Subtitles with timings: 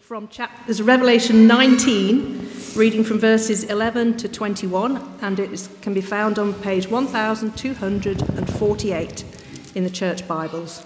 [0.00, 5.92] From chapter, there's Revelation 19, reading from verses 11 to 21, and it is, can
[5.92, 9.24] be found on page 1248
[9.74, 10.82] in the Church Bibles.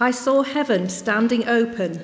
[0.00, 2.02] I saw heaven standing open,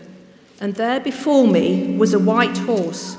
[0.61, 3.16] and there before me was a white horse,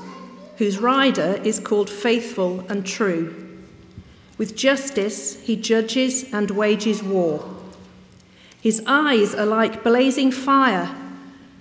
[0.56, 3.34] whose rider is called Faithful and True.
[4.38, 7.57] With justice he judges and wages war.
[8.60, 10.94] His eyes are like blazing fire,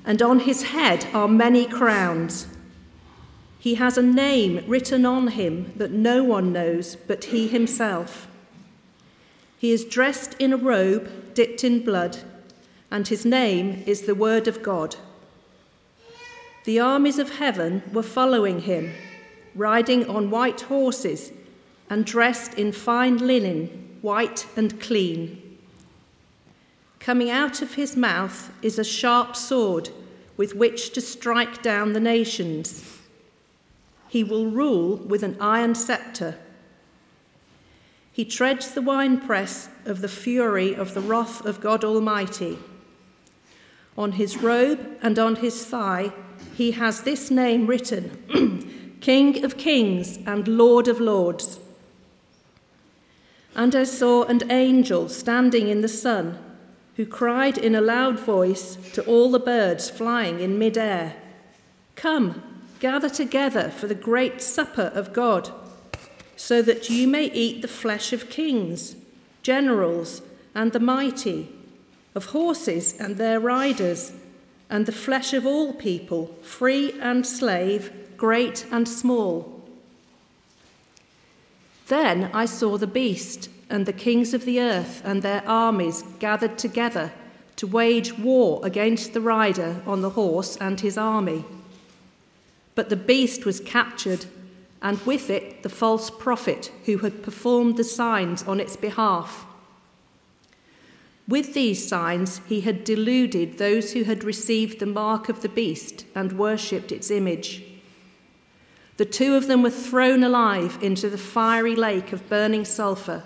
[0.05, 2.47] and on his head are many crowns.
[3.59, 8.27] He has a name written on him that no one knows but he himself.
[9.57, 12.17] He is dressed in a robe dipped in blood,
[12.89, 14.95] and his name is the Word of God.
[16.63, 18.93] The armies of heaven were following him,
[19.55, 21.31] riding on white horses
[21.89, 25.46] and dressed in fine linen, white and clean.
[27.07, 29.91] Coming out of his mouth is a sharp sword
[30.35, 32.83] with which to strike down the nations.
[34.09, 36.37] He will rule with an iron scepter.
[38.11, 42.59] He treads the winepress of the fury of the wrath of God Almighty.
[43.97, 46.11] On his robe and on his thigh,
[46.55, 51.57] he has this name written King of Kings and Lord of Lords.
[53.55, 56.43] And I saw an angel standing in the sun
[56.97, 61.15] who cried in a loud voice to all the birds flying in midair
[61.95, 62.43] Come,
[62.79, 65.49] gather together for the great supper of God,
[66.35, 68.95] so that you may eat the flesh of kings,
[69.41, 70.21] generals,
[70.53, 71.49] and the mighty,
[72.13, 74.11] of horses and their riders,
[74.69, 79.63] and the flesh of all people, free and slave, great and small.
[81.87, 86.57] Then I saw the beast and the kings of the earth and their armies gathered
[86.57, 87.11] together
[87.57, 91.43] to wage war against the rider on the horse and his army.
[92.75, 94.25] But the beast was captured,
[94.81, 99.45] and with it the false prophet who had performed the signs on its behalf.
[101.27, 106.05] With these signs, he had deluded those who had received the mark of the beast
[106.15, 107.63] and worshipped its image.
[108.95, 113.23] The two of them were thrown alive into the fiery lake of burning sulfur.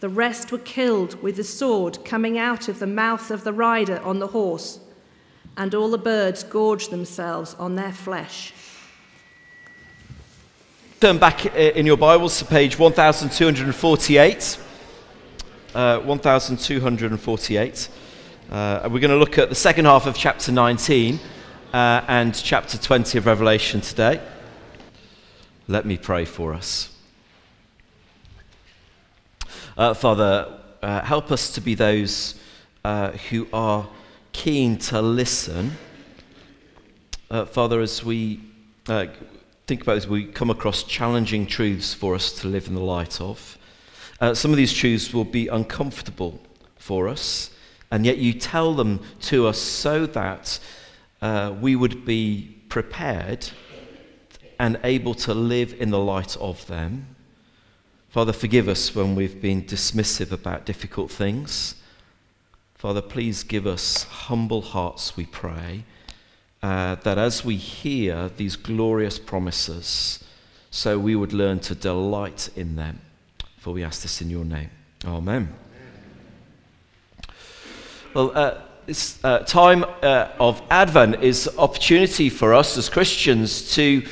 [0.00, 4.00] The rest were killed with the sword coming out of the mouth of the rider
[4.00, 4.80] on the horse,
[5.58, 8.54] and all the birds gorged themselves on their flesh.
[11.00, 14.58] Turn back uh, in your Bibles to page 1248.
[15.74, 17.88] Uh, 1248.
[18.50, 21.20] Uh, we're going to look at the second half of chapter 19
[21.72, 24.20] uh, and chapter 20 of Revelation today.
[25.68, 26.99] Let me pray for us.
[29.80, 32.34] Uh, Father, uh, help us to be those
[32.84, 33.88] uh, who are
[34.32, 35.72] keen to listen.
[37.30, 38.42] Uh, Father, as we
[38.88, 39.06] uh,
[39.66, 43.22] think about as we come across challenging truths for us to live in the light
[43.22, 43.56] of,
[44.20, 46.38] uh, some of these truths will be uncomfortable
[46.76, 47.50] for us,
[47.90, 50.60] and yet you tell them to us so that
[51.58, 53.48] we would be prepared
[54.58, 57.16] and able to live in the light of them.
[58.10, 61.76] Father, forgive us when we've been dismissive about difficult things.
[62.74, 65.84] Father, please give us humble hearts, we pray,
[66.60, 70.24] uh, that as we hear these glorious promises,
[70.72, 73.00] so we would learn to delight in them.
[73.58, 74.70] For we ask this in your name.
[75.04, 75.54] Amen.
[78.12, 84.04] Well, uh, this uh, time uh, of Advent is opportunity for us as Christians to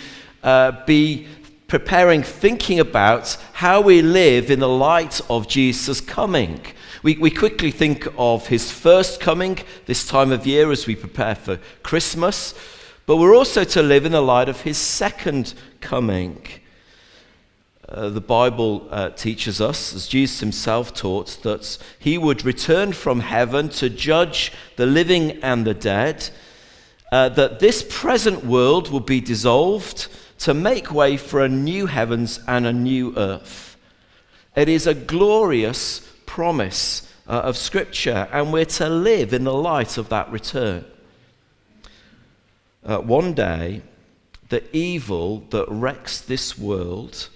[0.44, 1.26] uh, be
[1.68, 6.58] preparing, thinking about how we live in the light of Jesus' coming.
[7.02, 11.34] We, we quickly think of his first coming this time of year as we prepare
[11.34, 12.54] for Christmas,
[13.04, 15.52] but we're also to live in the light of his second
[15.82, 16.42] coming.
[17.86, 23.20] Uh, the Bible uh, teaches us, as Jesus himself taught, that he would return from
[23.20, 26.30] heaven to judge the living and the dead,
[27.12, 30.08] uh, that this present world will be dissolved
[30.38, 33.76] to make way for a new heavens and a new earth.
[34.54, 39.98] It is a glorious promise uh, of Scripture, and we're to live in the light
[39.98, 40.84] of that return.
[42.84, 43.82] Uh, one day,
[44.48, 47.28] the evil that wrecks this world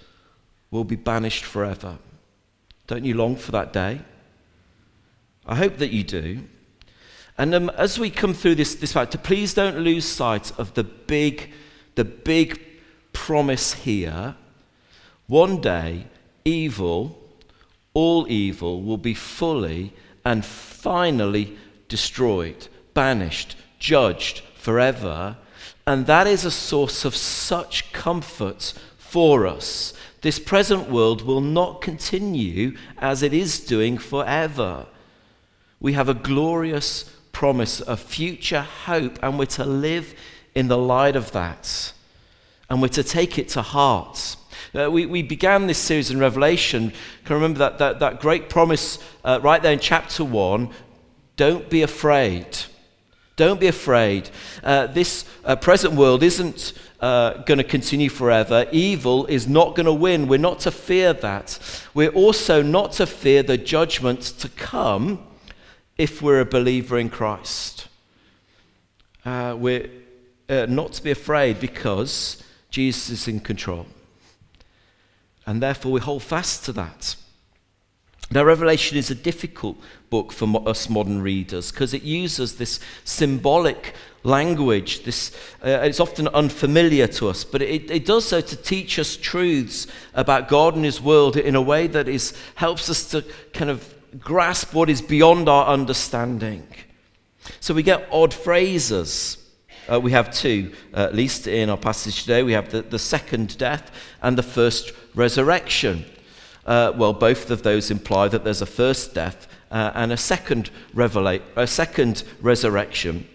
[0.71, 1.97] will be banished forever.
[2.87, 4.01] Don't you long for that day?
[5.45, 6.43] I hope that you do.
[7.37, 10.83] And um, as we come through this, this factor, please don't lose sight of the
[10.83, 11.51] big,
[11.95, 12.72] the big
[13.13, 14.35] promise here
[15.27, 16.07] one day,
[16.43, 17.17] evil,
[17.93, 19.93] all evil, will be fully
[20.25, 21.57] and finally
[21.87, 25.37] destroyed, banished, judged forever.
[25.87, 29.93] And that is a source of such comfort for us.
[30.21, 34.85] This present world will not continue as it is doing forever.
[35.79, 40.15] We have a glorious promise, a future hope, and we're to live
[40.55, 41.93] in the light of that.
[42.73, 44.35] And we're to take it to heart.
[44.73, 46.91] Uh, we, we began this series in Revelation.
[47.23, 50.71] Can remember that, that, that great promise uh, right there in chapter 1
[51.35, 52.47] don't be afraid.
[53.35, 54.31] Don't be afraid.
[54.63, 58.65] Uh, this uh, present world isn't uh, going to continue forever.
[58.71, 60.27] Evil is not going to win.
[60.27, 61.59] We're not to fear that.
[61.93, 65.23] We're also not to fear the judgment to come
[65.95, 67.87] if we're a believer in Christ.
[69.23, 69.91] Uh, we're
[70.49, 72.43] not to be afraid because
[72.73, 73.85] Jesus is in control.
[75.45, 77.15] And therefore, we hold fast to that.
[78.31, 79.77] Now, Revelation is a difficult
[80.09, 83.93] book for us modern readers because it uses this symbolic
[84.23, 85.03] language.
[85.03, 85.31] This,
[85.63, 89.85] uh, it's often unfamiliar to us, but it, it does so to teach us truths
[90.15, 93.23] about God and His world in a way that is, helps us to
[93.53, 96.65] kind of grasp what is beyond our understanding.
[97.59, 99.42] So we get odd phrases.
[99.91, 102.43] Uh, we have two, uh, at least in our passage today.
[102.43, 103.91] We have the, the second death
[104.21, 106.05] and the first resurrection.
[106.65, 110.69] Uh, well, both of those imply that there's a first death uh, and a second,
[110.95, 113.27] revela- a second resurrection.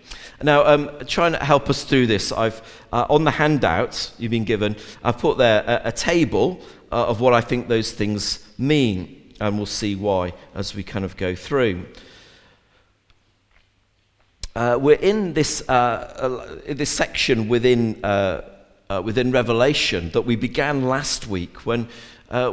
[0.43, 2.63] Now, um, trying to help us through this, I've
[2.93, 6.61] uh, on the handout you've been given, I've put there a, a table
[6.91, 11.05] uh, of what I think those things mean, and we'll see why as we kind
[11.05, 11.85] of go through.
[14.59, 17.95] Uh, we're in this, uh, this section within,
[19.05, 21.87] within Revelation that we began last week when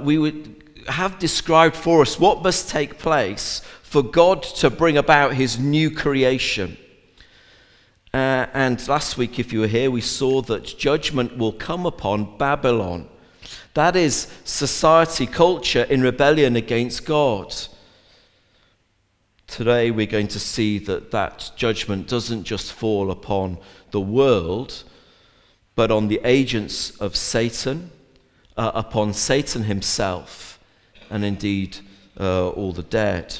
[0.01, 5.33] we would have described for us what must take place for God to bring about
[5.33, 6.77] his new creation.
[8.13, 12.37] Uh, and last week, if you were here, we saw that judgment will come upon
[12.37, 13.09] Babylon.
[13.73, 17.55] That is society, culture in rebellion against God.
[19.47, 23.57] Today, we're going to see that that judgment doesn't just fall upon
[23.91, 24.83] the world,
[25.75, 27.91] but on the agents of Satan,
[28.57, 30.59] uh, upon Satan himself
[31.09, 31.77] and indeed
[32.19, 33.37] uh, all the dead.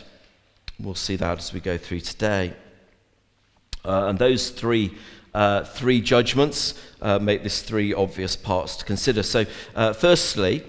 [0.80, 2.54] We'll see that as we go through today.
[3.84, 4.94] Uh, and those three,
[5.34, 9.24] uh, three judgments uh, make this three obvious parts to consider.
[9.24, 10.64] So, uh, firstly,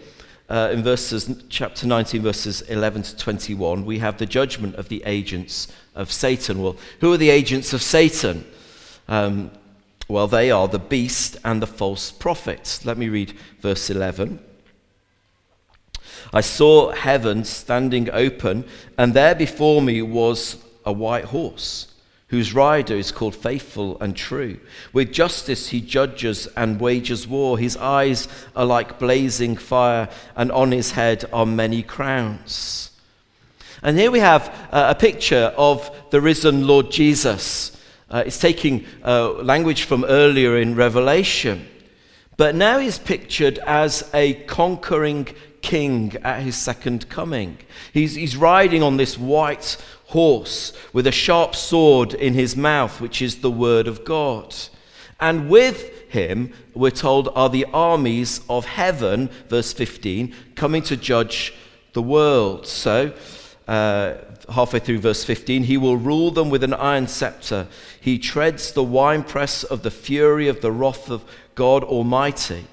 [0.49, 5.03] uh, in verses chapter 19, verses 11 to 21, we have the judgment of the
[5.05, 6.63] agents of Satan.
[6.63, 8.47] Well, who are the agents of Satan?
[9.09, 9.51] Um,
[10.09, 12.85] well, they are the beast and the false prophets.
[12.85, 14.39] Let me read verse 11.
[16.33, 18.65] I saw heaven standing open,
[18.97, 21.93] and there before me was a white horse,
[22.29, 24.59] whose rider is called Faithful and True.
[24.93, 27.57] With justice he judges and wages war.
[27.57, 28.27] His eyes
[28.57, 32.91] are like blazing fire, and on his head are many crowns.
[33.83, 37.81] And here we have uh, a picture of the risen Lord Jesus.
[38.11, 41.69] Uh, it's taking uh, language from earlier in Revelation.
[42.37, 45.29] But now he's pictured as a conquering
[45.67, 47.59] king at his second coming.
[47.93, 49.77] He's, he's riding on this white
[50.07, 54.55] horse with a sharp sword in his mouth, which is the word of God.
[55.19, 61.53] And with him, we're told, are the armies of heaven, verse 15, coming to judge
[61.95, 62.69] the world.
[62.69, 63.13] So,
[63.67, 64.15] uh,
[64.49, 67.67] halfway through verse 15, he will rule them with an iron scepter.
[68.01, 71.25] He treads the winepress of the fury of the wrath of
[71.57, 72.67] God Almighty.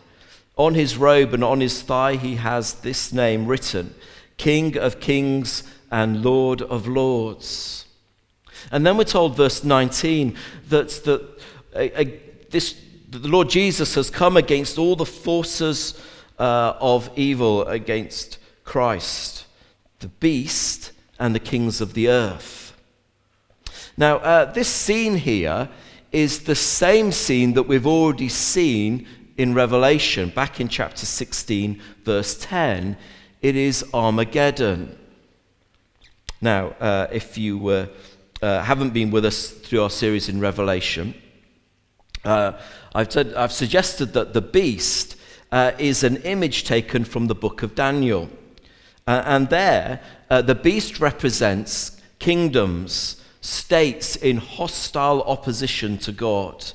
[0.55, 3.95] On his robe and on his thigh, he has this name written
[4.37, 7.85] King of Kings and Lord of Lords.
[8.71, 10.35] And then we're told, verse 19,
[10.69, 11.41] that, that
[11.75, 12.79] a, a, this,
[13.09, 15.99] the Lord Jesus has come against all the forces
[16.39, 19.45] uh, of evil against Christ,
[19.99, 22.73] the beast, and the kings of the earth.
[23.97, 25.69] Now, uh, this scene here
[26.11, 29.07] is the same scene that we've already seen
[29.37, 32.97] in Revelation, back in chapter 16, verse 10,
[33.41, 34.97] it is Armageddon.
[36.39, 37.87] Now, uh, if you uh,
[38.41, 41.15] uh, haven't been with us through our series in Revelation,
[42.23, 42.53] uh,
[42.93, 45.15] I've, said, I've, suggested that the beast
[45.51, 48.29] uh, is an image taken from the book of Daniel.
[49.07, 49.99] Uh, and there,
[50.29, 56.71] the beast represents kingdoms, states in hostile opposition to God.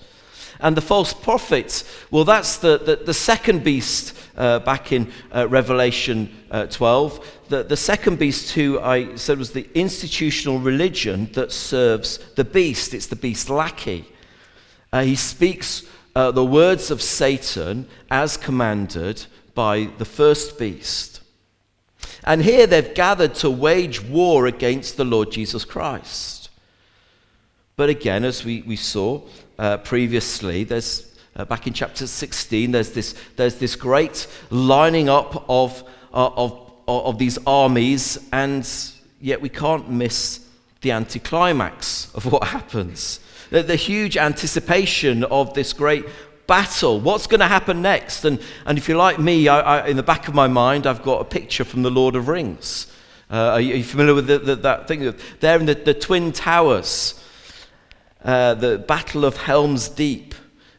[0.60, 5.48] And the false prophet, well, that's the, the, the second beast uh, back in uh,
[5.48, 7.42] Revelation uh, 12.
[7.48, 12.94] The, the second beast, who I said was the institutional religion that serves the beast,
[12.94, 14.06] it's the beast lackey.
[14.92, 15.84] Uh, he speaks
[16.16, 21.20] uh, the words of Satan as commanded by the first beast.
[22.24, 26.50] And here they've gathered to wage war against the Lord Jesus Christ.
[27.76, 29.22] But again, as we, we saw
[29.58, 35.44] uh, previously, there's uh, back in chapter 16, there's this, there's this great lining up
[35.48, 38.68] of, uh, of, of these armies, and
[39.20, 40.44] yet we can't miss
[40.80, 43.20] the anticlimax of what happens.
[43.50, 46.06] The, the huge anticipation of this great
[46.48, 46.98] battle.
[47.00, 48.24] What's going to happen next?
[48.24, 51.02] And, and if you're like me, I, I, in the back of my mind, I've
[51.02, 52.92] got a picture from The Lord of Rings.
[53.30, 55.14] Uh, are, you, are, you, familiar with the, the, that thing?
[55.40, 57.22] There in the, the Twin Towers,
[58.24, 60.34] uh, the Battle of Helm's Deep,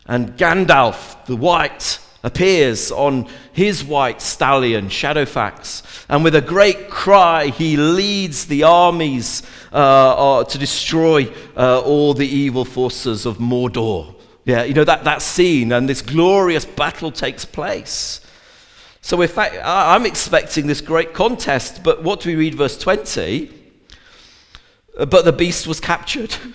[0.05, 7.47] and Gandalf the White appears on his white stallion, Shadowfax, and with a great cry,
[7.47, 14.15] he leads the armies uh, uh, to destroy uh, all the evil forces of Mordor.
[14.45, 18.21] Yeah, you know, that, that scene and this glorious battle takes place.
[19.01, 23.49] So, in fact, I'm expecting this great contest, but what do we read, verse 20?
[24.97, 26.35] But the beast was captured.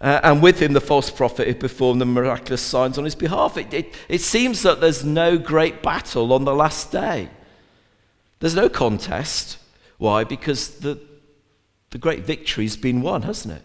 [0.00, 3.56] Uh, and with him, the false prophet who performed the miraculous signs on his behalf.
[3.56, 7.28] It, it, it seems that there's no great battle on the last day.
[8.40, 9.58] There's no contest.
[9.98, 10.24] Why?
[10.24, 11.00] Because the,
[11.90, 13.62] the great victory's been won, hasn't it?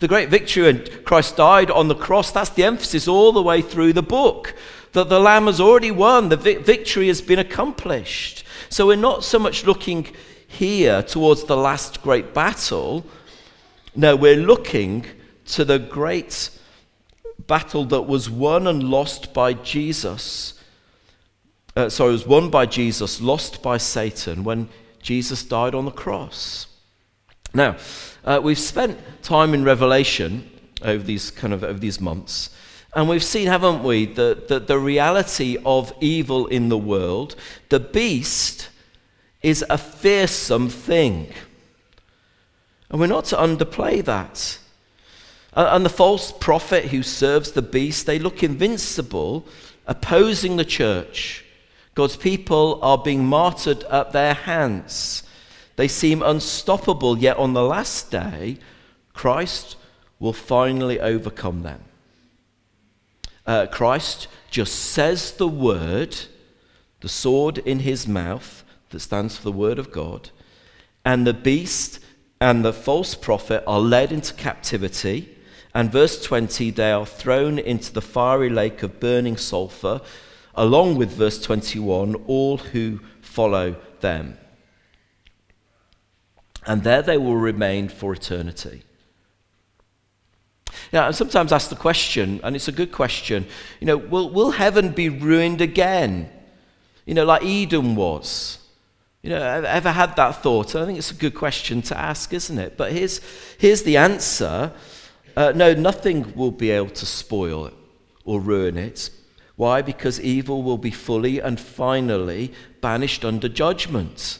[0.00, 3.60] The great victory, and Christ died on the cross, that's the emphasis all the way
[3.60, 4.54] through the book.
[4.92, 8.44] That the Lamb has already won, the vi- victory has been accomplished.
[8.70, 10.06] So we're not so much looking
[10.48, 13.04] here towards the last great battle.
[13.94, 15.04] No, we're looking
[15.54, 16.50] to the great
[17.46, 20.54] battle that was won and lost by Jesus.
[21.76, 24.68] Uh, sorry, it was won by Jesus, lost by Satan when
[25.00, 26.66] Jesus died on the cross.
[27.54, 27.76] Now,
[28.24, 30.50] uh, we've spent time in Revelation
[30.82, 32.50] over these kind of over these months,
[32.94, 37.36] and we've seen, haven't we, the, the, the reality of evil in the world.
[37.68, 38.68] The beast
[39.42, 41.32] is a fearsome thing.
[42.90, 44.58] And we're not to underplay that.
[45.52, 49.46] And the false prophet who serves the beast, they look invincible,
[49.86, 51.44] opposing the church.
[51.94, 55.24] God's people are being martyred at their hands.
[55.76, 58.58] They seem unstoppable, yet on the last day,
[59.12, 59.76] Christ
[60.20, 61.82] will finally overcome them.
[63.44, 66.16] Uh, Christ just says the word,
[67.00, 70.30] the sword in his mouth that stands for the word of God,
[71.04, 71.98] and the beast
[72.40, 75.36] and the false prophet are led into captivity
[75.74, 80.00] and verse 20, they are thrown into the fiery lake of burning sulfur,
[80.54, 84.36] along with verse 21, all who follow them.
[86.66, 88.82] And there they will remain for eternity.
[90.92, 93.46] Now, I sometimes ask the question, and it's a good question,
[93.80, 96.30] you know, will, will heaven be ruined again?
[97.06, 98.58] You know, like Eden was.
[99.22, 100.74] You know, ever had that thought?
[100.74, 102.76] And I think it's a good question to ask, isn't it?
[102.76, 103.20] But here's,
[103.58, 104.72] here's the answer
[105.36, 107.74] uh, no, nothing will be able to spoil it
[108.24, 109.10] or ruin it.
[109.56, 109.82] Why?
[109.82, 114.38] Because evil will be fully and finally banished under judgment.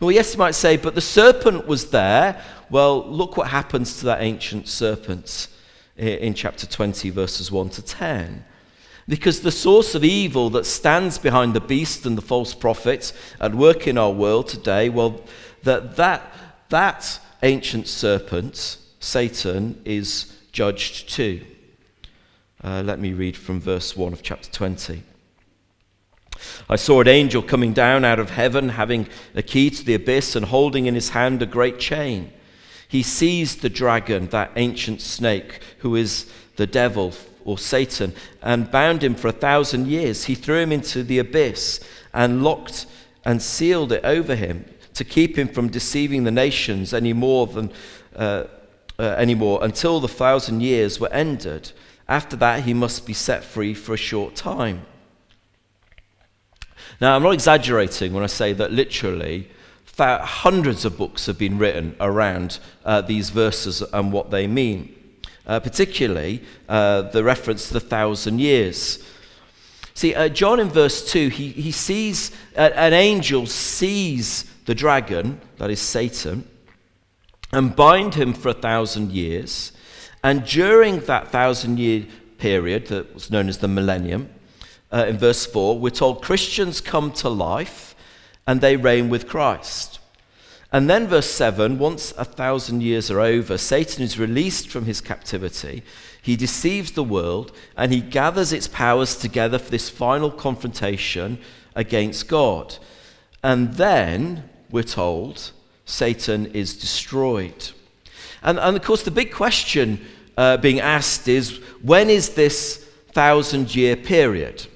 [0.00, 2.40] Well, yes, you might say, but the serpent was there.
[2.70, 5.48] Well, look what happens to that ancient serpent
[5.96, 8.44] in chapter 20, verses 1 to 10.
[9.08, 13.54] Because the source of evil that stands behind the beast and the false prophet at
[13.54, 15.20] work in our world today, well,
[15.64, 16.32] that, that,
[16.68, 21.44] that ancient serpent Satan is judged too.
[22.62, 25.02] Uh, let me read from verse 1 of chapter 20.
[26.70, 30.36] I saw an angel coming down out of heaven, having a key to the abyss
[30.36, 32.32] and holding in his hand a great chain.
[32.86, 37.12] He seized the dragon, that ancient snake, who is the devil
[37.44, 40.24] or Satan, and bound him for a thousand years.
[40.24, 41.80] He threw him into the abyss
[42.14, 42.86] and locked
[43.24, 47.72] and sealed it over him to keep him from deceiving the nations any more than.
[48.14, 48.44] Uh,
[48.98, 51.72] uh, anymore until the thousand years were ended.
[52.08, 54.82] After that, he must be set free for a short time.
[57.00, 59.48] Now, I'm not exaggerating when I say that literally
[59.98, 64.94] hundreds of books have been written around uh, these verses and what they mean,
[65.46, 69.04] uh, particularly uh, the reference to the thousand years.
[69.94, 75.40] See, uh, John in verse 2, he, he sees, uh, an angel sees the dragon,
[75.58, 76.48] that is Satan,
[77.52, 79.72] and bind him for a thousand years.
[80.24, 82.06] And during that thousand year
[82.38, 84.30] period that was known as the millennium,
[84.92, 87.94] uh, in verse 4, we're told Christians come to life
[88.46, 89.98] and they reign with Christ.
[90.72, 95.02] And then, verse 7 once a thousand years are over, Satan is released from his
[95.02, 95.82] captivity.
[96.22, 101.38] He deceives the world and he gathers its powers together for this final confrontation
[101.74, 102.78] against God.
[103.42, 105.52] And then, we're told,
[105.84, 107.70] Satan is destroyed.
[108.42, 110.04] And, and of course, the big question
[110.36, 114.66] uh, being asked is when is this thousand year period?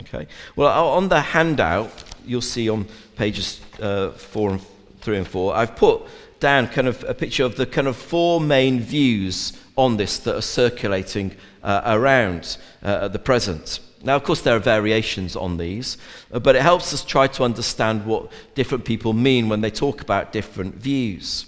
[0.00, 0.26] Okay.
[0.56, 2.86] Well, on the handout, you'll see on
[3.16, 4.60] pages uh, four and
[5.00, 6.02] three and four, I've put
[6.40, 10.36] down kind of a picture of the kind of four main views on this that
[10.36, 13.80] are circulating uh, around uh, at the present.
[14.04, 15.96] Now, of course, there are variations on these,
[16.32, 20.00] uh, but it helps us try to understand what different people mean when they talk
[20.00, 21.46] about different views.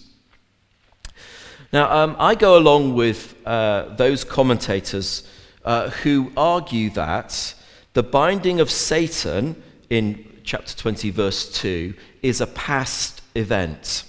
[1.72, 5.28] Now, um, I go along with uh, those commentators
[5.64, 7.54] uh, who argue that
[7.94, 14.04] the binding of Satan in chapter 20, verse 2, is a past event.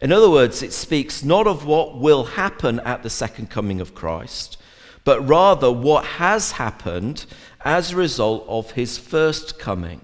[0.00, 3.94] In other words, it speaks not of what will happen at the second coming of
[3.94, 4.58] Christ,
[5.04, 7.26] but rather what has happened
[7.64, 10.00] as a result of his first coming.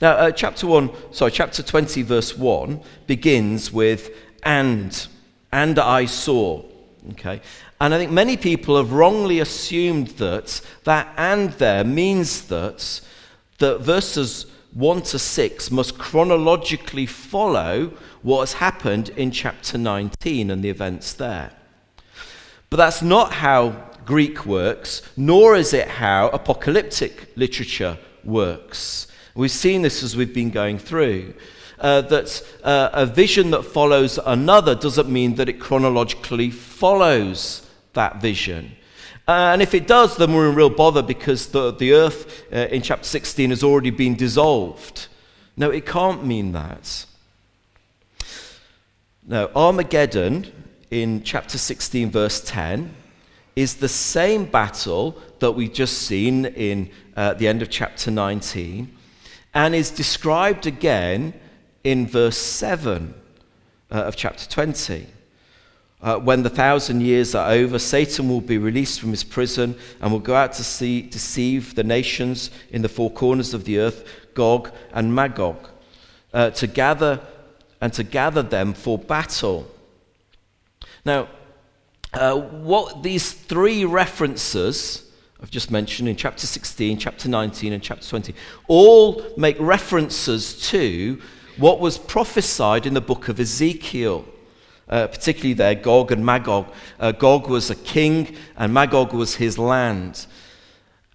[0.00, 4.10] Now, uh, chapter 1, sorry, chapter 20, verse 1 begins with,
[4.42, 5.06] and,
[5.52, 6.62] and I saw.
[7.12, 7.40] Okay?
[7.80, 13.00] And I think many people have wrongly assumed that that and there means that
[13.58, 17.92] that verses 1 to 6 must chronologically follow
[18.22, 21.52] what has happened in chapter 19 and the events there.
[22.70, 29.06] But that's not how Greek works, nor is it how apocalyptic literature works.
[29.34, 31.34] We've seen this as we've been going through.
[31.78, 38.20] Uh, that uh, a vision that follows another doesn't mean that it chronologically follows that
[38.22, 38.72] vision.
[39.28, 42.68] Uh, and if it does, then we're in real bother because the, the earth uh,
[42.70, 45.08] in chapter 16 has already been dissolved.
[45.56, 47.04] No, it can't mean that.
[49.26, 50.52] Now, Armageddon
[50.90, 52.94] in chapter 16, verse 10,
[53.54, 58.96] is the same battle that we've just seen in uh, the end of chapter 19
[59.54, 61.32] and is described again
[61.82, 63.14] in verse 7
[63.90, 65.06] uh, of chapter 20.
[66.02, 70.12] Uh, when the thousand years are over, Satan will be released from his prison and
[70.12, 74.04] will go out to see, deceive the nations in the four corners of the earth,
[74.34, 75.70] Gog and Magog,
[76.34, 77.20] uh, to gather
[77.80, 79.66] and to gather them for battle.
[81.06, 81.28] Now,
[82.12, 85.08] uh, what these three references
[85.40, 88.34] I've just mentioned in chapter 16, chapter 19, and chapter 20
[88.66, 91.22] all make references to
[91.58, 94.24] what was prophesied in the book of Ezekiel
[94.88, 96.72] uh, particularly there, Gog and Magog.
[97.00, 100.26] Uh, Gog was a king, and Magog was his land.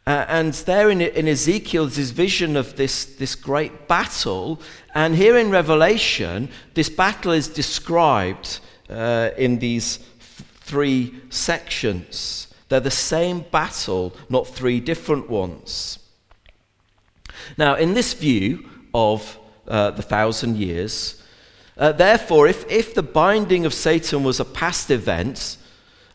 [0.06, 4.60] Uh, and there in, in Ezekiel, this vision of this, this great battle.
[4.94, 8.60] And here in Revelation, this battle is described
[8.92, 10.00] uh, in these
[10.62, 12.48] three sections.
[12.70, 16.00] They're the same battle, not three different ones.
[17.58, 21.22] Now, in this view of uh, the thousand years,
[21.78, 25.58] uh, therefore, if, if the binding of Satan was a past event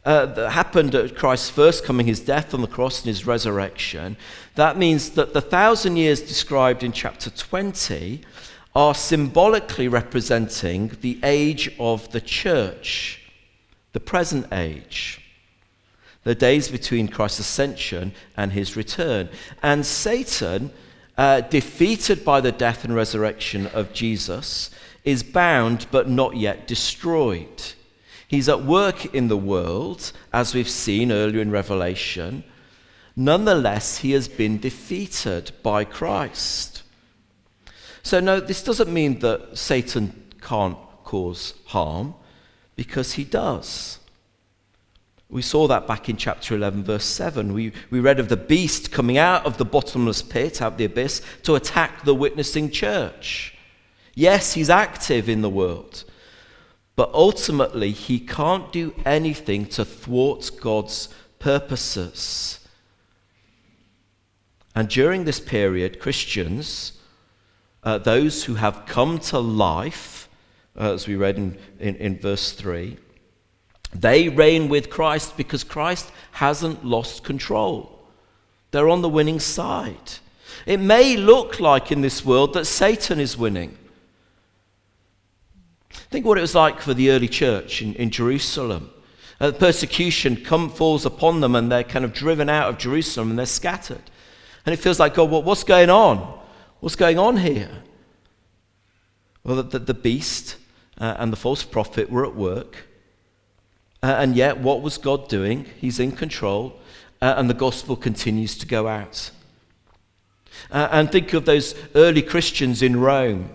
[0.05, 4.17] uh, that happened at Christ's first coming, his death on the cross and his resurrection,
[4.55, 8.23] that means that the thousand years described in chapter 20
[8.77, 13.23] are symbolically representing the age of the church,
[13.95, 15.19] the present age,
[16.25, 19.31] the days between Christ's ascension and his return.
[19.63, 20.71] And Satan,
[21.17, 24.71] uh, defeated by the death and resurrection of Jesus,
[25.05, 27.73] is bound but not yet destroyed.
[28.29, 32.45] He's at work in the world, as we've seen earlier in Revelation.
[33.17, 36.76] Nonetheless, he has been defeated by Christ.
[38.07, 42.15] So, no, this doesn't mean that Satan can't cause harm,
[42.77, 43.99] because he does.
[45.29, 47.53] We saw that back in chapter 11, verse 7.
[47.53, 50.85] We, we read of the beast coming out of the bottomless pit, out of the
[50.85, 53.57] abyss, to attack the witnessing church.
[54.15, 56.05] Yes, he's active in the world,
[56.95, 61.09] but ultimately he can't do anything to thwart God's
[61.41, 62.61] purposes.
[64.77, 66.93] And during this period, Christians,
[67.87, 70.29] uh, those who have come to life,
[70.77, 72.97] uh, as we read in, in, in verse 3,
[73.95, 77.97] they reign with Christ because Christ hasn't lost control.
[78.73, 80.15] They're on the winning side.
[80.67, 83.79] It may look like in this world that Satan is winning.
[85.91, 88.91] Think what it was like for the early church in, in Jerusalem.
[89.39, 93.39] Uh, persecution come, falls upon them and they're kind of driven out of Jerusalem and
[93.39, 94.03] they're scattered.
[94.65, 96.41] And it feels like, God, well, what's going on?
[96.81, 97.71] What's going on here?
[99.43, 100.57] Well, the, the beast
[100.99, 102.89] uh, and the false prophet were at work.
[104.03, 105.67] Uh, and yet, what was God doing?
[105.81, 106.79] He's in control,
[107.23, 109.31] uh, and the gospel continues to go out.
[110.71, 113.51] And think of those early Christians in Rome.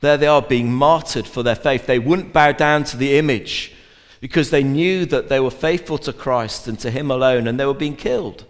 [0.00, 1.86] There they are being martyred for their faith.
[1.86, 3.74] They wouldn't bow down to the image
[4.20, 7.66] because they knew that they were faithful to Christ and to Him alone, and they
[7.66, 8.44] were being killed.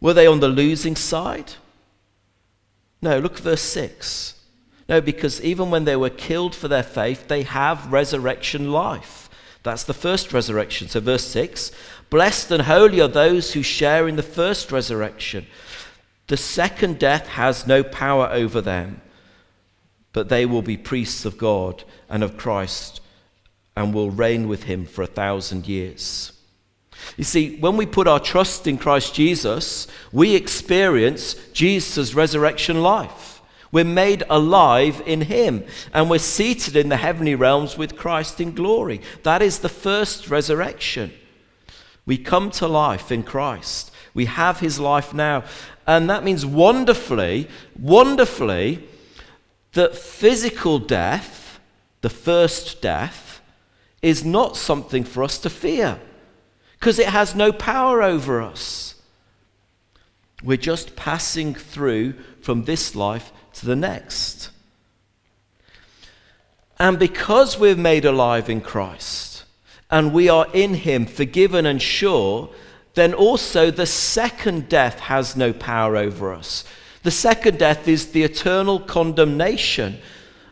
[0.00, 1.54] Were they on the losing side?
[3.02, 4.34] No, look at verse 6.
[4.88, 9.28] No, because even when they were killed for their faith, they have resurrection life.
[9.64, 10.88] That's the first resurrection.
[10.88, 11.72] So, verse 6
[12.10, 15.46] Blessed and holy are those who share in the first resurrection.
[16.26, 19.00] The second death has no power over them,
[20.12, 23.00] but they will be priests of God and of Christ
[23.76, 26.31] and will reign with him for a thousand years.
[27.16, 33.40] You see, when we put our trust in Christ Jesus, we experience Jesus' resurrection life.
[33.70, 38.54] We're made alive in Him, and we're seated in the heavenly realms with Christ in
[38.54, 39.00] glory.
[39.22, 41.12] That is the first resurrection.
[42.04, 43.90] We come to life in Christ.
[44.14, 45.44] We have His life now.
[45.86, 48.86] And that means wonderfully, wonderfully,
[49.72, 51.58] that physical death,
[52.02, 53.40] the first death,
[54.02, 55.98] is not something for us to fear
[56.82, 58.96] because it has no power over us.
[60.42, 64.50] We're just passing through from this life to the next.
[66.80, 69.44] And because we're made alive in Christ
[69.92, 72.50] and we are in Him, forgiven and sure,
[72.94, 76.64] then also the second death has no power over us.
[77.04, 80.00] The second death is the eternal condemnation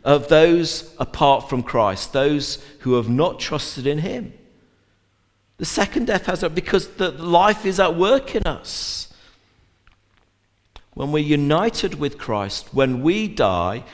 [0.05, 4.35] of those apart from Christ, those who have not trusted in Him.
[5.61, 9.13] The second death has because the life is at work in us.
[10.95, 13.85] When we're united with Christ, when we die,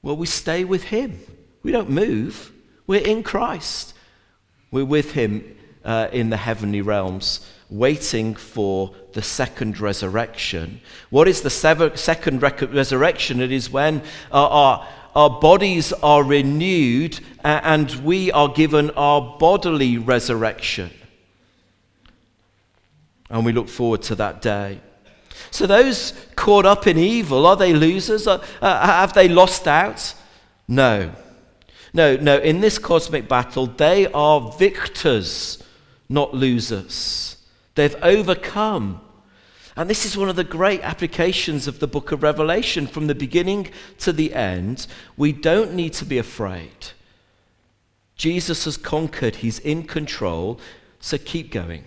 [0.00, 1.20] well, we stay with Him.
[1.62, 2.50] We don't move.
[2.86, 3.92] We're in Christ.
[4.70, 10.80] We're with Him uh, in the heavenly realms, waiting for the second resurrection.
[11.10, 13.42] What is the sever- second rec- resurrection?
[13.42, 14.00] It is when
[14.32, 20.90] uh, our, our bodies are renewed and we are given our bodily resurrection.
[23.28, 24.80] And we look forward to that day.
[25.50, 28.26] So, those caught up in evil, are they losers?
[28.26, 30.14] Uh, have they lost out?
[30.68, 31.12] No.
[31.92, 32.38] No, no.
[32.38, 35.62] In this cosmic battle, they are victors,
[36.08, 37.36] not losers.
[37.74, 39.00] They've overcome.
[39.76, 43.14] And this is one of the great applications of the book of Revelation from the
[43.14, 44.86] beginning to the end.
[45.16, 46.88] We don't need to be afraid.
[48.16, 50.60] Jesus has conquered, He's in control,
[50.98, 51.84] so keep going.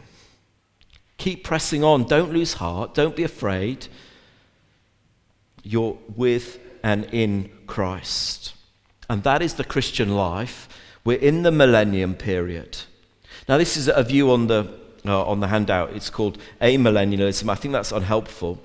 [1.17, 2.05] Keep pressing on.
[2.05, 2.93] Don't lose heart.
[2.95, 3.87] Don't be afraid.
[5.61, 8.53] You're with and in Christ.
[9.09, 10.67] And that is the Christian life.
[11.05, 12.79] We're in the millennium period.
[13.47, 14.73] Now, this is a view on the,
[15.05, 15.91] uh, on the handout.
[15.93, 17.49] It's called amillennialism.
[17.49, 18.59] I think that's unhelpful.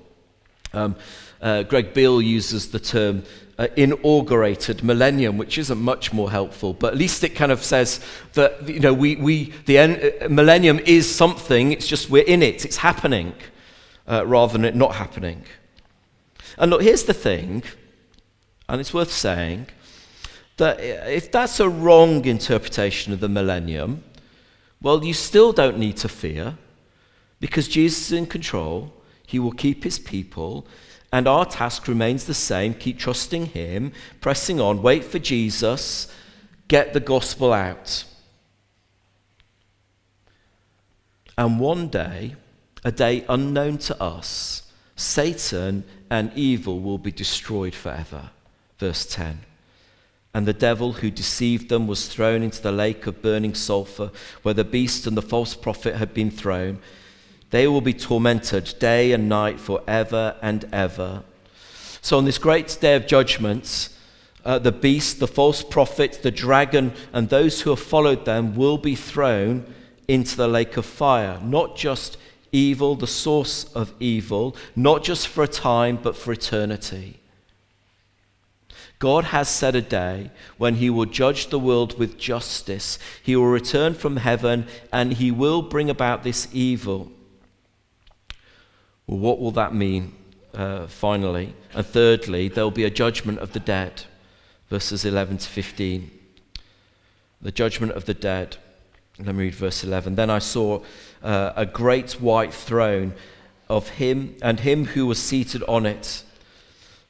[0.73, 0.95] Um,
[1.41, 3.23] uh, Greg Beale uses the term
[3.57, 7.99] uh, inaugurated millennium, which isn't much more helpful, but at least it kind of says
[8.33, 11.71] that you know we, we the en- uh, millennium is something.
[11.71, 12.65] It's just we're in it.
[12.65, 13.33] It's happening,
[14.07, 15.43] uh, rather than it not happening.
[16.57, 17.63] And look, here's the thing,
[18.67, 19.67] and it's worth saying
[20.57, 24.03] that if that's a wrong interpretation of the millennium,
[24.81, 26.57] well, you still don't need to fear
[27.39, 28.93] because Jesus is in control.
[29.25, 30.65] He will keep his people.
[31.11, 36.13] And our task remains the same keep trusting him, pressing on, wait for Jesus,
[36.67, 38.05] get the gospel out.
[41.37, 42.35] And one day,
[42.83, 48.29] a day unknown to us, Satan and evil will be destroyed forever.
[48.77, 49.39] Verse 10.
[50.33, 54.11] And the devil who deceived them was thrown into the lake of burning sulfur,
[54.43, 56.79] where the beast and the false prophet had been thrown.
[57.49, 61.23] They will be tormented day and night forever and ever.
[62.01, 63.89] So, on this great day of judgment,
[64.45, 68.77] uh, the beast, the false prophet, the dragon, and those who have followed them will
[68.77, 69.65] be thrown
[70.07, 71.39] into the lake of fire.
[71.43, 72.17] Not just
[72.51, 77.18] evil, the source of evil, not just for a time, but for eternity.
[78.99, 82.99] God has set a day when he will judge the world with justice.
[83.23, 87.09] He will return from heaven and he will bring about this evil.
[89.07, 90.13] Well, what will that mean,
[90.53, 91.55] uh, finally?
[91.73, 94.03] And thirdly, there will be a judgment of the dead,
[94.69, 96.11] verses 11 to 15.
[97.41, 98.57] The judgment of the dead.
[99.17, 100.15] Let me read verse 11.
[100.15, 100.83] Then I saw
[101.23, 103.13] uh, a great white throne
[103.69, 106.23] of him and him who was seated on it.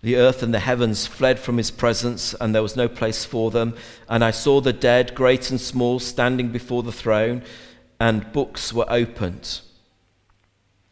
[0.01, 3.51] The earth and the heavens fled from his presence, and there was no place for
[3.51, 3.75] them.
[4.07, 7.43] And I saw the dead, great and small, standing before the throne,
[7.99, 9.59] and books were opened.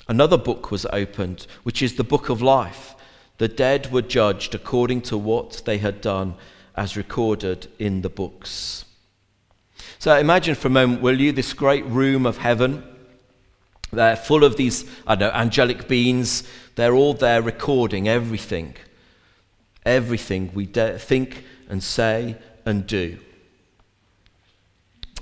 [0.09, 2.95] Another book was opened, which is the book of life.
[3.37, 6.35] The dead were judged according to what they had done,
[6.75, 8.83] as recorded in the books.
[9.99, 12.83] So imagine for a moment, will you, this great room of heaven.
[13.91, 16.43] They're full of these, I don't know, angelic beings.
[16.75, 18.75] They're all there recording everything.
[19.87, 23.17] Everything we de- think and say and do.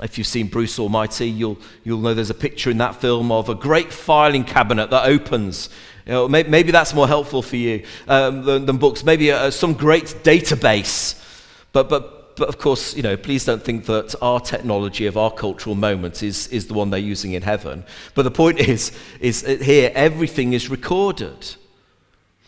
[0.02, 3.48] If you've seen Bruce Almighty, you'll, you'll know there's a picture in that film of
[3.48, 5.70] a great filing cabinet that opens.
[6.06, 9.04] You know, maybe, maybe, that's more helpful for you um, than, than, books.
[9.06, 11.22] Maybe some great database.
[11.72, 15.32] But, but, but of course, you know, please don't think that our technology of our
[15.32, 17.86] cultural moment is, is the one they're using in heaven.
[18.16, 21.56] But the point is, is here everything is recorded,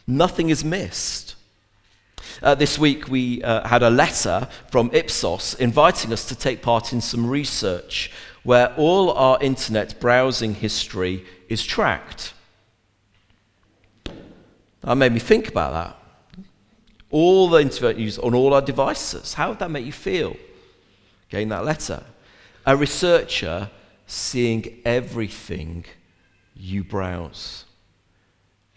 [0.05, 1.36] nothing is missed.
[2.41, 6.93] Uh, this week we uh, had a letter from Ipsos inviting us to take part
[6.93, 8.11] in some research
[8.43, 12.33] where all our internet browsing history is tracked.
[14.81, 16.45] That made me think about that.
[17.09, 19.33] All the internet use on all our devices.
[19.33, 20.37] How would that make you feel?
[21.29, 22.03] Getting that letter.
[22.65, 23.69] A researcher
[24.05, 25.85] seeing everything
[26.55, 27.65] you browse,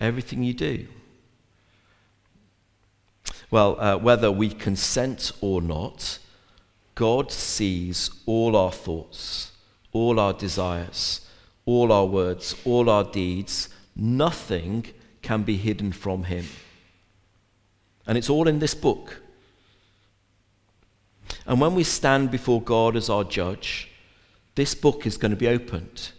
[0.01, 0.87] everything you do.
[3.50, 6.18] Well, uh, whether we consent or not,
[6.94, 9.52] God sees all our thoughts,
[9.92, 11.26] all our desires,
[11.66, 13.68] all our words, all our deeds.
[13.96, 14.86] Nothing
[15.22, 16.46] can be hidden from Him.
[18.06, 19.20] And it's all in this book.
[21.46, 23.88] And when we stand before God as our judge,
[24.54, 26.12] this book is going to be opened.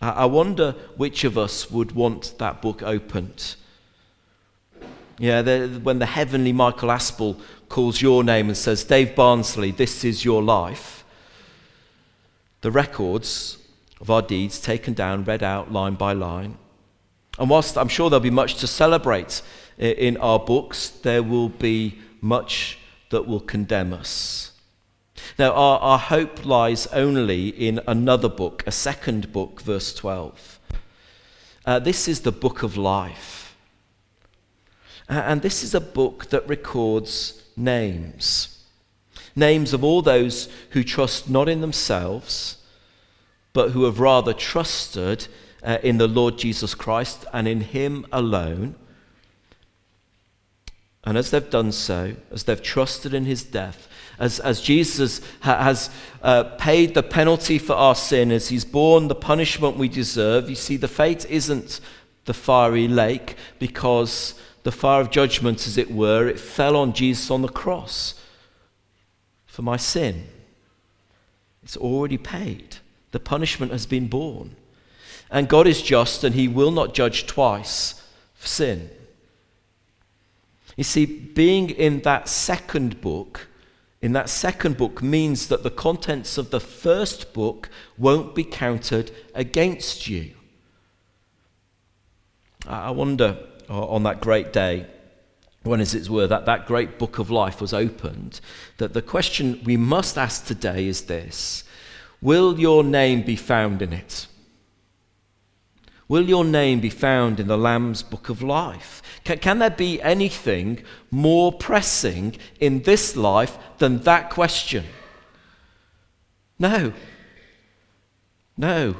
[0.00, 3.56] I wonder which of us would want that book opened.
[5.18, 10.04] Yeah, the, when the heavenly Michael Aspel calls your name and says, Dave Barnsley, this
[10.04, 11.04] is your life,
[12.60, 13.58] the records
[14.00, 16.56] of our deeds taken down, read out line by line.
[17.38, 19.42] And whilst I'm sure there'll be much to celebrate
[19.76, 22.78] in our books, there will be much
[23.10, 24.52] that will condemn us.
[25.38, 30.60] Now, our, our hope lies only in another book, a second book, verse 12.
[31.64, 33.37] Uh, this is the book of life.
[35.08, 38.58] And this is a book that records names
[39.38, 42.56] names of all those who trust not in themselves,
[43.52, 45.28] but who have rather trusted
[45.62, 48.74] uh, in the Lord Jesus Christ and in Him alone.
[51.04, 55.62] And as they've done so, as they've trusted in His death, as, as Jesus ha-
[55.62, 55.90] has
[56.22, 60.56] uh, paid the penalty for our sin, as He's borne the punishment we deserve, you
[60.56, 61.80] see, the fate isn't
[62.24, 64.34] the fiery lake because
[64.68, 68.20] the fire of judgment, as it were, it fell on Jesus on the cross
[69.46, 70.26] for my sin.
[71.62, 72.76] It's already paid.
[73.12, 74.56] The punishment has been borne.
[75.30, 78.90] And God is just and he will not judge twice for sin.
[80.76, 83.48] You see, being in that second book,
[84.02, 89.12] in that second book means that the contents of the first book won't be counted
[89.34, 90.34] against you.
[92.66, 94.86] I wonder on that great day,
[95.62, 98.40] when, as it were, that, that great book of life was opened,
[98.78, 101.64] that the question we must ask today is this
[102.20, 104.26] Will your name be found in it?
[106.08, 109.02] Will your name be found in the Lamb's book of life?
[109.24, 114.84] Can, can there be anything more pressing in this life than that question?
[116.58, 116.94] No.
[118.56, 118.96] No.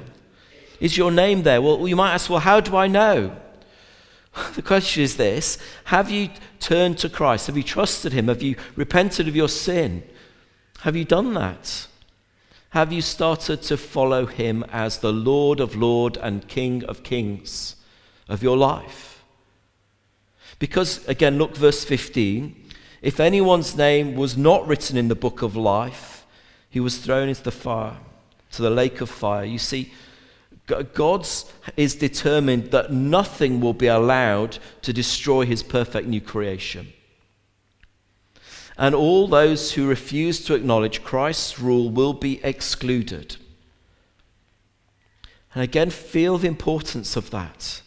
[0.81, 1.63] Is your name there?
[1.63, 3.35] Well, you might ask, well, how do I know?
[4.55, 7.47] The question is this Have you turned to Christ?
[7.47, 8.29] Have you trusted Him?
[8.29, 10.03] Have you repented of your sin?
[10.81, 11.87] Have you done that?
[12.71, 17.77] Have you started to follow Him as the Lord of Lords and King of Kings
[18.29, 19.25] of your life?
[20.59, 22.55] Because, again, look, verse 15.
[23.01, 26.27] If anyone's name was not written in the book of life,
[26.69, 27.97] he was thrown into the fire,
[28.53, 29.45] to the lake of fire.
[29.45, 29.93] You see,
[30.95, 36.93] God's is determined that nothing will be allowed to destroy his perfect new creation.
[38.77, 43.37] And all those who refuse to acknowledge Christ's rule will be excluded.
[45.55, 47.83] And again, feel the importance of that.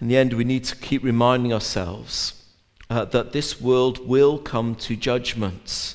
[0.00, 2.44] In the end, we need to keep reminding ourselves
[2.90, 5.94] uh, that this world will come to judgment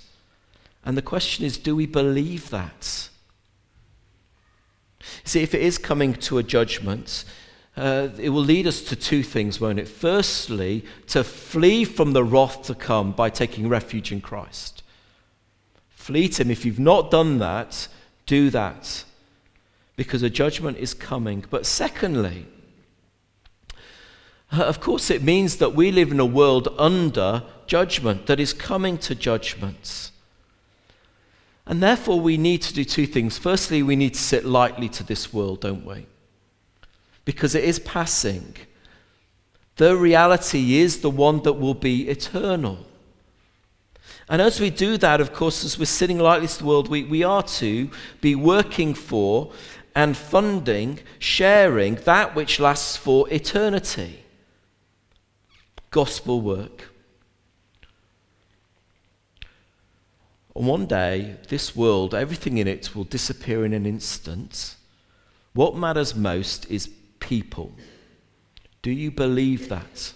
[0.85, 3.09] And the question is do we believe that?
[5.23, 7.25] See, if it is coming to a judgment,
[7.75, 9.87] uh, it will lead us to two things, won't it?
[9.87, 14.83] Firstly, to flee from the wrath to come by taking refuge in Christ.
[15.89, 16.51] Flee to Him.
[16.51, 17.87] If you've not done that,
[18.25, 19.05] do that
[19.95, 21.45] because a judgment is coming.
[21.49, 22.45] But secondly,
[24.51, 28.53] uh, of course, it means that we live in a world under judgment, that is
[28.53, 30.11] coming to judgments.
[31.65, 33.37] And therefore, we need to do two things.
[33.37, 36.05] Firstly, we need to sit lightly to this world, don't we?
[37.23, 38.55] Because it is passing.
[39.77, 42.85] The reality is the one that will be eternal.
[44.29, 47.03] And as we do that, of course, as we're sitting lightly to the world, we,
[47.03, 47.89] we are to
[48.21, 49.51] be working for
[49.95, 54.23] and funding, sharing that which lasts for eternity.
[55.91, 56.92] Gospel work.
[60.53, 64.75] One day, this world, everything in it will disappear in an instant.
[65.53, 66.89] What matters most is
[67.19, 67.73] people.
[68.81, 70.13] Do you believe that?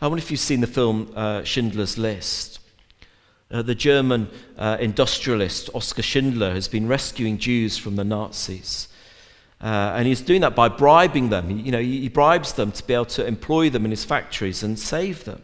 [0.00, 2.60] I wonder if you've seen the film uh, Schindler's List.
[3.50, 8.88] Uh, the German uh, industrialist Oskar Schindler has been rescuing Jews from the Nazis.
[9.60, 11.50] Uh, and he's doing that by bribing them.
[11.50, 14.62] You know, he, he bribes them to be able to employ them in his factories
[14.62, 15.42] and save them.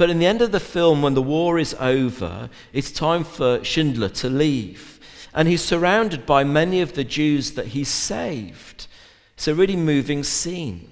[0.00, 3.62] But in the end of the film, when the war is over, it's time for
[3.62, 4.98] Schindler to leave.
[5.34, 8.86] And he's surrounded by many of the Jews that he's saved.
[9.34, 10.90] It's a really moving scene.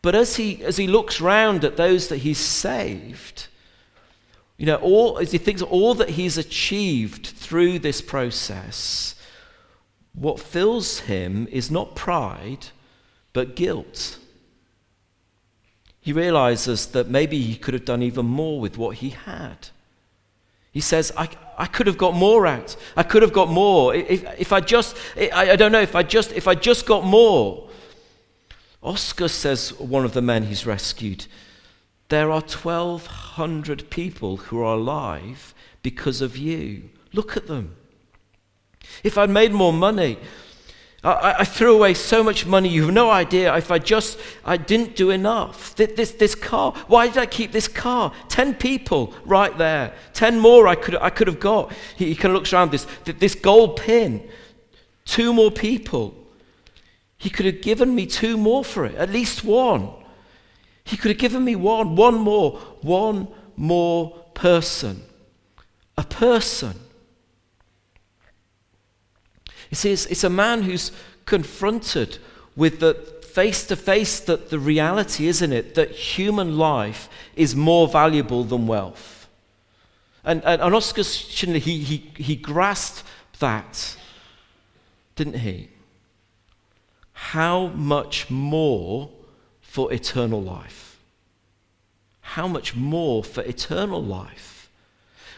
[0.00, 3.48] But as he, as he looks round at those that he's saved,
[4.58, 9.16] you know, all, as he thinks all that he's achieved through this process,
[10.12, 12.68] what fills him is not pride,
[13.32, 14.20] but guilt.
[16.04, 19.70] He realizes that maybe he could have done even more with what he had.
[20.70, 22.76] He says, I, I could have got more out.
[22.94, 23.94] I could have got more.
[23.94, 27.04] If, if I just, I, I don't know, if I just, if I just got
[27.04, 27.70] more.
[28.82, 31.24] Oskar says, one of the men he's rescued,
[32.10, 36.90] there are 1,200 people who are alive because of you.
[37.14, 37.76] Look at them.
[39.02, 40.18] If I'd made more money,
[41.04, 42.70] I, I, threw away so much money.
[42.70, 43.54] You have no idea.
[43.56, 45.74] If I just, I didn't do enough.
[45.76, 48.12] This, this car, why did I keep this car?
[48.28, 49.92] Ten people right there.
[50.14, 51.72] Ten more I could, I could have got.
[51.96, 54.26] He, he kind of looks around this, this gold pin.
[55.04, 56.14] Two more people.
[57.18, 59.90] He could have given me two more for it, at least one.
[60.84, 65.02] He could have given me one, one more, one more person.
[65.96, 66.78] A person.
[69.74, 70.92] You see, it's, it's a man who's
[71.26, 72.18] confronted
[72.54, 77.88] with the face to face that the reality, isn't it, that human life is more
[77.88, 79.28] valuable than wealth.
[80.24, 83.02] And, and, and Oskar Schindler, he, he, he grasped
[83.40, 83.96] that,
[85.16, 85.70] didn't he?
[87.12, 89.10] How much more
[89.60, 91.00] for eternal life?
[92.20, 94.70] How much more for eternal life?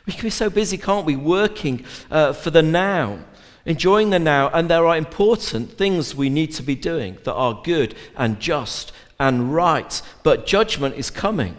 [0.05, 3.21] We can be so busy, can't we, working uh, for the now
[3.67, 7.61] enjoying the now, and there are important things we need to be doing that are
[7.63, 10.01] good and just and right.
[10.23, 11.57] But judgment is coming.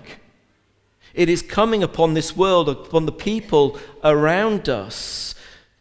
[1.13, 5.35] It is coming upon this world, upon the people around us.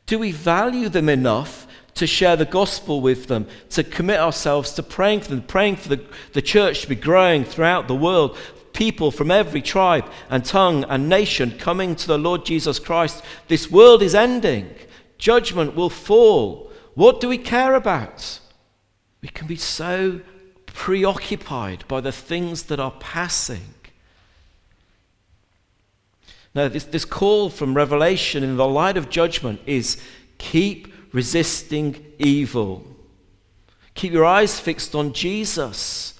[0.06, 4.82] Do we value them enough to share the gospel with them, to commit ourselves to
[4.82, 8.36] praying for them, praying for the, the church to be growing throughout the world?
[8.72, 13.22] People from every tribe and tongue and nation coming to the Lord Jesus Christ.
[13.48, 14.74] This world is ending.
[15.18, 16.70] Judgment will fall.
[16.94, 18.40] What do we care about?
[19.22, 20.20] We can be so
[20.66, 23.74] preoccupied by the things that are passing.
[26.54, 30.02] Now, this, this call from Revelation in the light of judgment is
[30.38, 32.86] keep resisting evil.
[33.94, 36.14] Keep your eyes fixed on Jesus.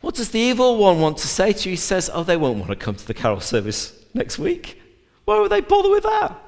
[0.00, 1.72] What does the evil one want to say to you?
[1.72, 4.80] He says, Oh, they won't want to come to the carol service next week.
[5.24, 6.43] Why would they bother with that?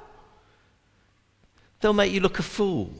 [1.79, 2.91] They'll make you look a fool.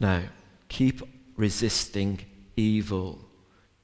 [0.00, 0.22] No,
[0.68, 1.02] keep
[1.36, 2.20] resisting
[2.56, 3.20] evil.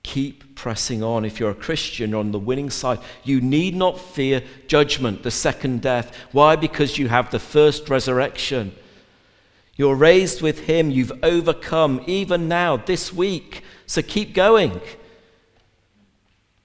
[0.03, 1.25] Keep pressing on.
[1.25, 5.31] If you're a Christian you're on the winning side, you need not fear judgment, the
[5.31, 6.17] second death.
[6.33, 6.57] Why?
[6.57, 8.75] Because you have the first resurrection.
[9.77, 10.91] You're raised with Him.
[10.91, 13.63] You've overcome even now, this week.
[13.87, 14.81] So keep going.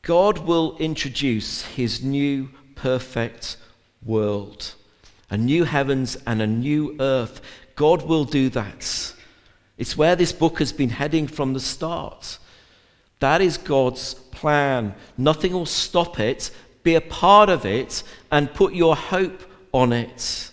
[0.02, 3.58] God will introduce His new perfect
[4.04, 4.76] world
[5.30, 7.42] a new heavens and a new earth.
[7.76, 9.14] God will do that.
[9.78, 12.38] It's where this book has been heading from the start.
[13.20, 14.96] That is God's plan.
[15.18, 16.52] Nothing will stop it
[16.86, 20.52] be a part of it, and put your hope on it.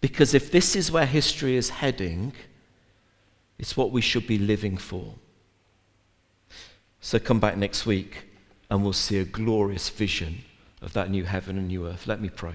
[0.00, 2.32] Because if this is where history is heading,
[3.58, 5.14] it's what we should be living for.
[7.00, 8.28] So come back next week
[8.70, 10.42] and we'll see a glorious vision
[10.80, 12.06] of that new heaven and new earth.
[12.06, 12.54] Let me pray.